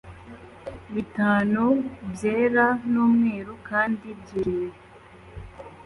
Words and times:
Bitanu 0.93 1.63
byera 2.13 2.65
n'umweru 2.91 3.53
kandi 3.69 4.07
byijimye 4.19 4.77